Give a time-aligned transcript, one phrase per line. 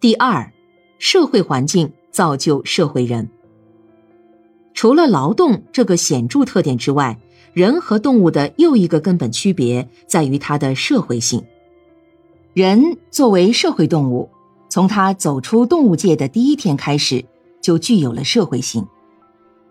[0.00, 0.52] 第二，
[1.00, 3.28] 社会环境造就社会人。
[4.72, 7.18] 除了劳动这个显著特点之外，
[7.52, 11.44] 人和动物的又一个根本区别在于它的社会性。
[12.54, 14.30] 人作为社会动物，
[14.68, 17.24] 从他走出动物界的第一天开始，
[17.60, 18.86] 就具有了社会性。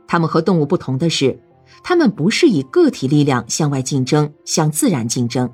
[0.09, 1.39] 他们和动物不同的是，
[1.81, 5.49] 他们不是以个体力量向外竞争、向自然竞争，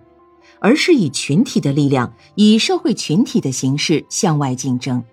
[0.64, 5.04] 而是以群体的力量、以社会群体的形式向外竞争。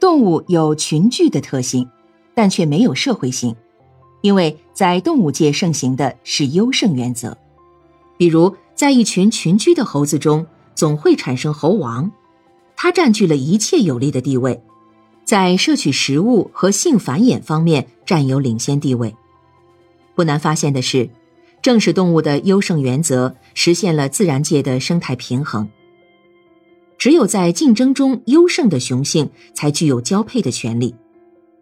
[0.00, 1.88] 动物有群聚的特性。
[2.36, 3.54] 但却没有社会性，
[4.20, 7.38] 因为在动物界盛行的是优胜原则。
[8.16, 12.10] 比如，在一群群居的猴子中，总会产生猴王，
[12.74, 14.60] 它占据了一切有利的地位，
[15.24, 19.14] 在摄取食物和性繁衍方面占有领先地位。
[20.16, 21.08] 不难发现的是，
[21.64, 25.66] 正是动物的优胜原则实现了自然界的生态平衡。
[26.98, 30.94] 只有在竞争中优胜的雄性，才具有交配的权利。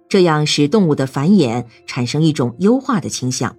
[0.08, 3.54] 这样使动物的繁衍产生一种优化的倾向。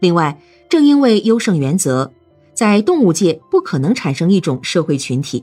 [0.00, 2.12] 另外，正因为优胜原则，
[2.52, 5.42] 在动物界不可能产生一种社会群体，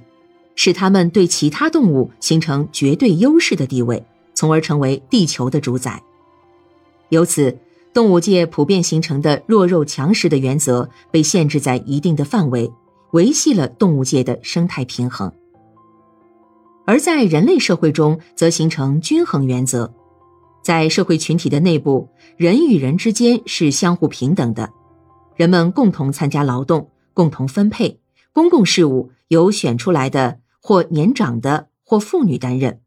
[0.55, 5.99] 使它们对其他动物形成绝对优势的地位，从而成为地球的主宰。
[7.09, 7.57] 由此，
[7.95, 12.69] 动物界普遍形成的弱肉强食的原则被限制在一定的范围，
[13.13, 15.31] 维系了动物界的生态平衡。
[16.85, 19.93] 而在人类社会中，则形成均衡原则。
[20.61, 24.69] 在社会群体的内部，人与人之间是相互平等的，
[25.37, 28.01] 人们共同参加劳动，共同分配
[28.33, 32.81] 公共事务，由选出来的或年长的或妇女担任。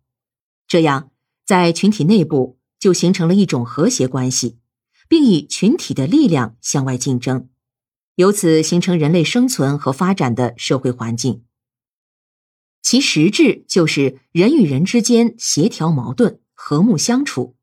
[0.67, 1.09] 这样，
[1.47, 4.59] 在群体内部就形成了一种和谐关系，
[5.09, 7.49] 并以群体的力量向外竞争，
[8.17, 11.43] 由此形成人类生存和发展的社会环境。
[12.83, 17.57] 其实质就是人与人之间协调矛盾，和睦相处。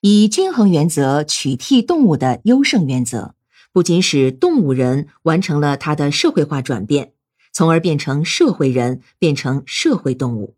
[0.00, 3.34] 以均衡原则取替动物的优胜原则，
[3.72, 7.12] 不仅使动物人完成了它的社会化转变，
[7.52, 10.56] 从而变成社会人，变成社会动物，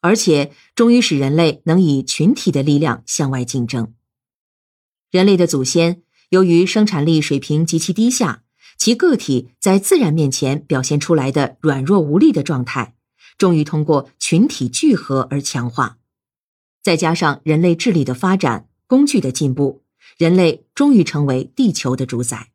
[0.00, 3.94] 而且终于使人类能以群体的力量向外竞争。
[5.10, 8.42] 人类的祖先由于生产力水平极其低下，
[8.76, 12.94] 其个体在自然面前表现出来的软弱无力的状态，
[13.38, 15.96] 终于通过群体聚合而强化。
[16.82, 19.82] 再加上人类智力的发展、工具的进步，
[20.18, 22.50] 人类终于成为地球的主宰。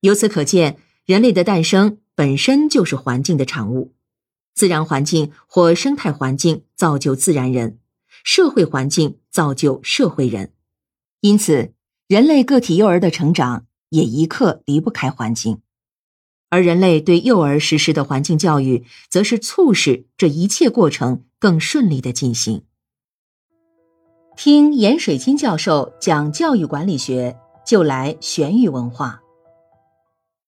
[0.00, 3.94] 由此可见，人类的诞生本身就是环境的产物，
[4.54, 7.78] 自然环境或生态环境造就自然人，
[8.24, 10.52] 社会环境造就社会人。
[11.22, 11.72] 因此，
[12.06, 15.62] 人类个体幼儿的成长也一刻离不开环境，
[16.50, 21.24] 而人类对幼儿实施的环境教育，则是促使这一切过程。
[21.38, 22.62] 更顺利的进行。
[24.36, 29.21] 听严水清教授讲教育管理学，就来玄宇文化。